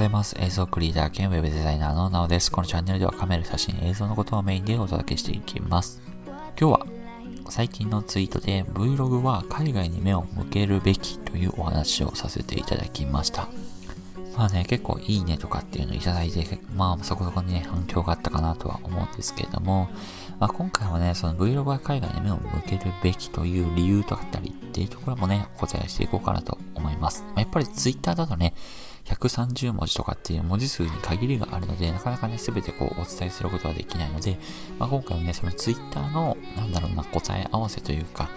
[0.00, 0.34] ざいます。
[0.40, 2.50] 映像クリエイター兼ウェブデザイナーのなおです。
[2.50, 6.00] このチャンネルではカメラ、写真、映像のことをメインでお届けしていきます。
[6.58, 6.86] 今日は
[7.50, 13.48] 最近のツイートで Vlog は海外に目を向けるべきというお話をさせていただきました。
[14.38, 19.90] まあね、結構いいねとかっていうのをいただいて、まあそこそこにね、反響があったかなとは思うんですけれども、
[20.38, 27.22] まあ今回はね、その Vlog は海外に目を向けるべきという理由とかあったりっていうところもね、お答えしていこうかなと思います。
[27.26, 28.54] まあ、やっぱり Twitter だとね、
[29.04, 34.38] 130文字とかっていう文字数に限りがあるので、なかなかね、すべてこうお伝えすることはできないので、
[34.78, 38.28] まあ、今回はね、その Twitter の、なんだろうな、答え合わせというか、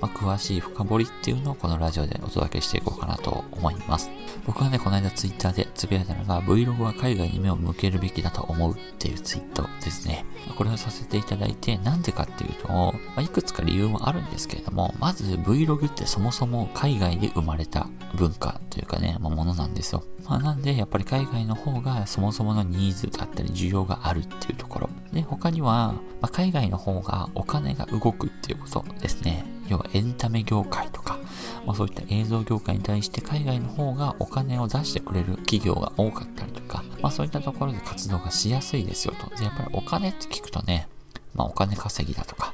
[0.00, 4.10] まあ、詳しい深掘りっていうのをこのラジオでお届けしていこうかなと思います。
[4.44, 10.24] 僕はね、この間ツイッターでつぶやいたのが Vlog は海外に目を向けるべきだと思うっていうツイートですね。
[10.58, 17.86] これをさせていただいて、なんでかっていうと、まあ、いくつか理由もあるんですけれども、まず Vlog ってそもそも海外で生まれた
[18.16, 20.02] 文化というかね、まあ、ものなんですよ。
[20.28, 24.90] まあ、なんで、やっぱり海外の方がそもそものニーズだったり需要があるっていうところ。
[25.12, 29.44] で、他には、まあ、海外の方がお金が動くっていうことですね。
[29.68, 31.18] 要はエンタメ業界とか、
[31.66, 39.34] まあ、そういった映像業界に対して海外の方がお金を出してくれる企業が多かったりとか、まあ、そういったところで活動がしやすいですよと。
[39.36, 40.88] で、やっぱりお金って聞くとね、
[41.34, 42.51] まあ、お金稼ぎだとか、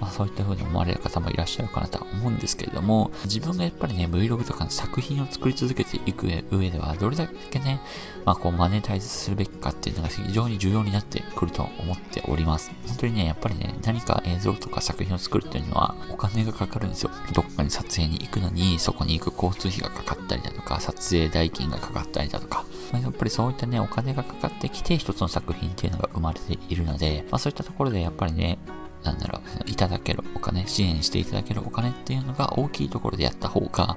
[0.00, 7.80] まあ、そういった風に思われる方もいらっしゃるかなとは思うんですけれども、自分がやっぱりね、Vlog とかの作品を作り続けていく上では、どれだけね、
[8.24, 12.70] まあ、こう、マネタイズするべきかっていうのが非常に重要になってくると思っております。
[12.86, 17.10] 本当にね、やっぱりね、何か映像とか作品を作るっていうのは、お金がかかるんですよ。
[17.32, 28.58] どっかに撮影に行くのに、そこに行く交通費がかかったりだとか、撮影代金がかかったりだとか、まあ、やっぱりそういったね、お金がかかってきて、一つの作品っていうのが生まれているので、まあ、そういったところでやっぱりね、
[29.02, 33.96] なんだろう、いただけるお金、支援していただけるお金っていうのが大きいところでやった方が、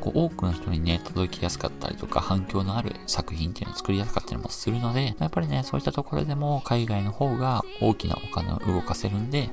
[0.00, 9.50] こう多くの人にね、届きやすかったりとか、反響のある作品っていうのを作りやすかったりもするので、やっぱりね、そういったところでも海外の方が大きなお金を動かせるんで、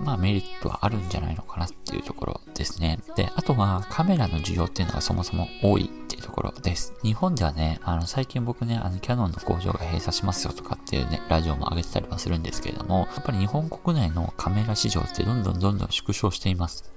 [0.00, 2.98] まあメリットはあるんじゃないのかなっていうところですね。
[3.16, 5.88] で、あとはカメラの需要っていうのがそもそも多い
[6.24, 6.94] ところです。
[7.02, 16.90] 日本ではね、あの最近僕ね、あのキャノンの工場が閉鎖しますよとかっていうね、ラジオも上げてたりはするんですけれども、やっぱり日本国内のカメラ市場ってどんどんどんどん縮小しています。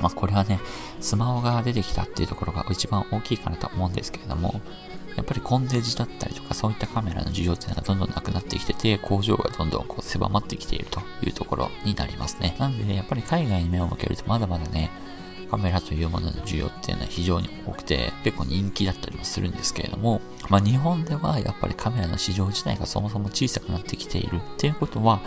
[0.00, 0.58] まあこれはね、
[1.00, 4.60] スマホが出てきたっていうところが一番大きいかなと思うんですけれども、
[5.16, 12.56] やっぱりコンデジだったりとかそういったカメラの需要っていうのがどんどんなくなってきてて、工場がどんどんこう狭まってきているというところになりますね。
[12.58, 14.90] なんで、ね、やっぱり海外に目を向けるとまだまだね、
[15.50, 25.20] カメラというものの需要っていうのは非常に多くて、結構人気だったりもするんですけれども、まあ日本ではやっぱりカメラの市場自体がそもそも小さくなってきているっていうことは、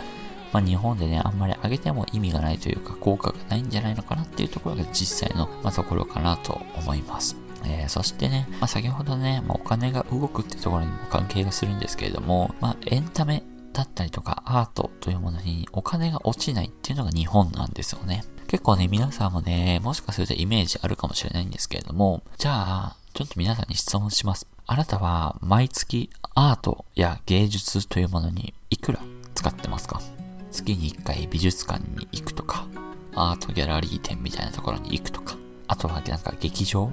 [0.52, 7.36] まあ日本でね、あんまり上げても意味がないというか、効果がないんじゃないのかなっていうところが実際の、まあ、ところかなと思います。
[7.64, 13.42] えー、そしてね、まあ、先ほどね、まあ、お金が動くっていうところにも関係がするんですけれども、まあ、エンタメ
[13.72, 18.24] だったりとかアートというものにお金が落ちないっていうのが日本なんですよね。
[18.50, 24.48] 結構ね、皆さんもね、もしかするとイメージあるかもしれないんですけれども、じゃあ、ちょっと皆さんに質問します。
[24.66, 28.98] あなたは毎月アートや芸術というものにいくら
[29.36, 30.00] 使ってますか？
[30.50, 32.66] 月に1回美術館に行くとか、
[33.14, 35.36] アートギャラリー展みたいなところに行くとか、
[35.68, 36.90] あとはなんか劇場？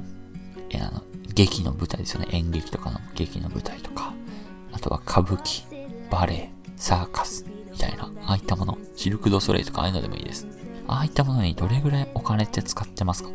[0.70, 1.02] えあの、
[1.34, 2.28] 劇の舞台ですよね。
[2.34, 4.14] 演劇とかの劇の舞台とか、
[4.74, 5.64] あとは歌舞伎、
[6.12, 10.46] バレエ、サーカス、みたいな、ああいったもの、シルク・ド・ソレイとかああいうのでもいいです。
[10.88, 13.30] ああいったものにどれぐらいお金って使ってますか？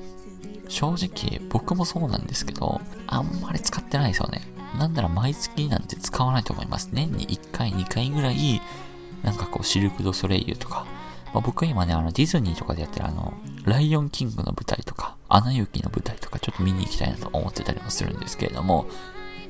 [0.68, 4.40] 正直、僕もそうなんですけど、あんまり使ってないですよね。
[4.78, 6.88] なんなら毎月なんて使わないと思います。
[6.92, 8.62] 年に1回、2回ぐらい、
[9.22, 10.86] なんかこう、シルク・ド・ソレイユとか、
[11.34, 18.86] まあ、僕今ね、あの、ディズニーとかでやってるあの、ライオンキングの舞台とか、アナ雪の舞台とか、ちょっと見に行きたいなと思ってたりもするんですけれども、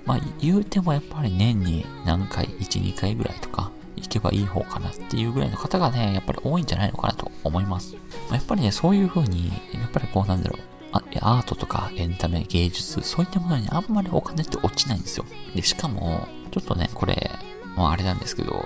[0.04, 7.96] まあ、言うてもやっぱり年に何回、1、2回ぐらいとか、行けばいい方かなっていうぐらいの方がね、やっぱり多いんじゃないのかなと思います。
[8.30, 10.72] やっぱりね、そういう風に、やっぱりこうなんだろう、
[11.20, 15.24] アートとかエンタメ、芸術、そういったものにあんまりお金って落ちないんですよ。
[15.54, 17.30] で、しかも、ちょっとね、これ、
[17.76, 18.64] もうあれなんですけど、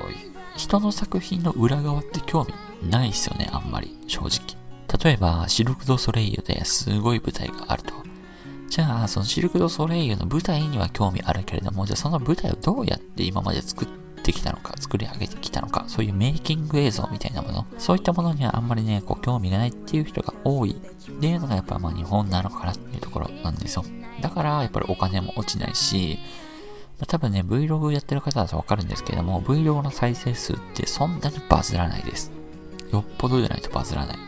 [0.57, 4.57] 人の作品の裏側って興味ないっすよね、あんまり、正直。
[5.05, 7.93] 例えば、シルク・ド・ソレイユですごい舞台があると。
[8.69, 23.85] じゃあ、そのシルク・ド・ソレイユの舞台には興味あるけれども、じゃあその舞台をどうやって今まで作ってきたのか、作り上げてきたのか、そういうメイキング映像みたいなもの、そういったものにはあんまりね、こう興味がないっていう人が多いっていうのがやっぱまあ日本なのかなっていうところなんですよ。
[24.21, 26.19] だから、やっぱりお金も落ちないし、
[26.99, 32.33] ま、多分ね、Vlog やってる方だとわかるんですけども、Vlog の再生数ってそんなにバズらないです。
[32.93, 34.19] よっぽどじゃないとバズらない。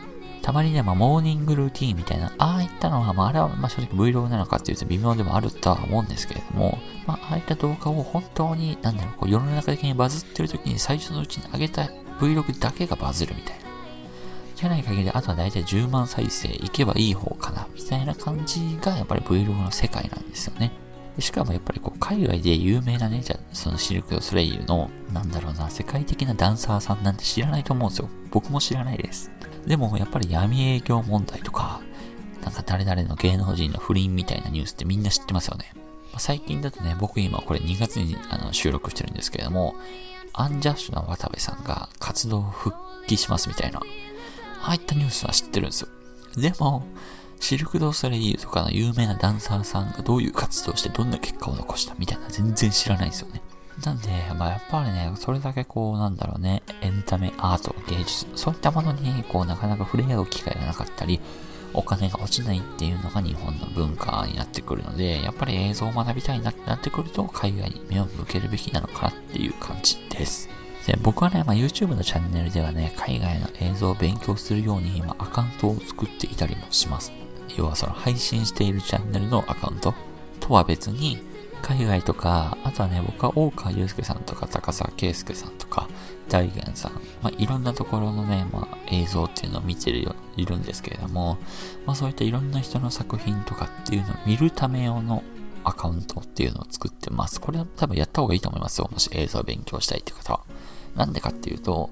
[0.49, 11.83] たまにね、まあ、モーニングルーティーンみたいな、ああいったのは、まあ、あれは、まあ、正直 Vlog なのかっていうと微妙でもあるとは思うんですけれども、まあ、ああいった動画を本当に、なんだろう、こう世の中的にバズってる時に最初のうちに上げた
[12.19, 13.65] Vlog だけがバズるみたいな。
[14.55, 20.71] じゃない限り、あとは大体10万再生いけばいい方かな、みたいな感じがやっぱり Vlog の世界なんですよね。
[21.19, 28.09] しかもやっぱりこう海外で有名なね、じゃそのシルク・ド・ソレイユの、なんだろうな、世界的なダンサーさんなんて知らないと思うんですよ。
[28.31, 29.29] 僕も知らないです。
[29.65, 31.81] でもやっぱり闇営業問題とか、
[32.41, 35.73] なんか誰々の芸能人の不倫みたいなニュースってみんな知ってますよね。
[36.17, 39.75] 最近だとね、僕今これ2月にあの収録してるんですけれども、
[40.33, 42.75] アンジャッシュな渡部さんが活動復
[43.07, 43.79] 帰しますみたいな、
[44.61, 45.89] ああいったニュースは知ってるんですよ。
[46.37, 46.85] でも、
[47.39, 53.38] シルク・ド・ソレイユとかの有名なダンサーさんがどういう活動してどんな結果を残したみたいな全然知らないんですよね。
[53.85, 61.19] なんで、まあやっぱりね、それだけこう、なんだろうね、エンタメ、アート、芸術、そういったものに、こう、なかなか触れ合う機会がなかったり、
[61.73, 70.49] お金が落ちないっていうのが日本の文化になってくるので、やっぱり映像を学びたいなってなってくると、海外に目を向けるべきなのかなっていう感じです。
[70.87, 77.11] で、僕はね、まあ、YouTube のチャンネルではね、海外の映像を勉強するように今アカウントを作っていたりもします。
[77.55, 79.93] 要はその配信しているチャンネルのアカウント
[80.39, 81.19] とは別に、
[81.61, 85.87] 海外とか、あとはね、僕は大川祐介さんとか高沢圭介さんとか、
[86.27, 91.37] 大元さん、まあ、いろんなところのね、まあ、映像っていうのを見てるよ、いるんですけれども、
[91.85, 95.23] まあ、そういったいろんな人の作品とかっていうのを見るため用の
[95.63, 97.41] アカウントっていうのを作ってます。
[97.41, 98.89] これは多分やった方がいいと思いますよ。
[98.91, 100.39] もし映像を勉強したいって方は。
[100.95, 101.89] なんでかっていうと、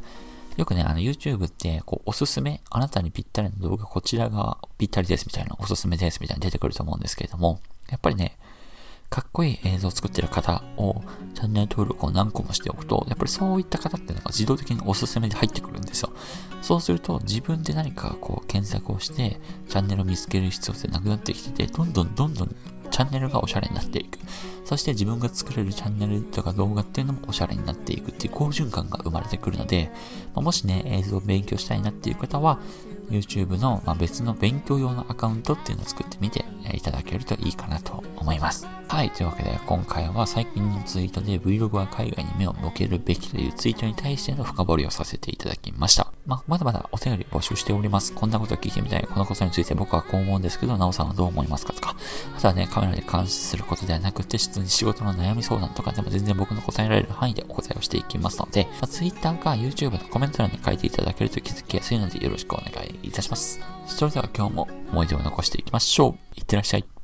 [0.58, 7.60] よくね、あの YouTube って、こう、おすすめ、あなたにぴったりの動画、こちらがぴったりですみたいな、おすすめですみたいに出てくると思うんですけれども、
[7.90, 8.38] やっぱりね、
[9.10, 11.02] かっこいい映像を作ってる方を
[11.34, 16.12] チャンネル登録を何個もしておくと、やっぱりそういった方っていうのが自動的におすすめで入ってくるんですよ。
[16.62, 19.40] そうすると自分で何かこう検索をして
[19.70, 22.56] チャンネルを見つける必要性なくなってきてて、どんどんどんどん
[22.92, 24.20] チャンネルがおしゃれになっていく。
[24.66, 29.90] そして自分が作れるチャンネルとか動画っていうのもおしゃれになっていくっていう好循環が生まれてくるので、
[30.36, 32.60] ま、もしね、映像を勉強したいなっていう方は、
[33.10, 36.44] YouTube の、ま別の勉強用のアカウントっていうのを作ってみて
[36.74, 38.68] いただけるといいかなと思います。
[38.90, 39.12] はい。
[39.12, 46.12] というわけで、今回は最近のツイートで Vlog は海外に目を向けるべきというツイートに対しての深掘りをさせていただきました。
[46.26, 48.14] まあ、まだまだお便り募集しております。
[48.14, 49.04] こんなこと聞いてみたい。
[49.04, 51.98] このことについて僕はこう思うんですけど、なおさんはどう思いますかとか。
[52.38, 63.60] あとはね、カメラで監視することではなくて、普通に仕事の悩み相談とかでも全然僕の答えられる範囲でお答えをしていきますので、まあ、Twitter か YouTube のコメント欄に書いていただけると気づきやすいのでよろしくお願いいたします。
[63.86, 66.40] それでは今日も思い出を残していきましょう。
[66.40, 66.97] いってらっしゃい。